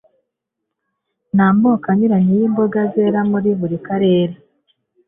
n’amoko 1.35 1.85
anyuranye 1.93 2.31
y’imboga 2.39 2.79
zera 2.93 3.19
muri 3.31 3.49
buri 3.59 3.77
karere, 3.87 4.33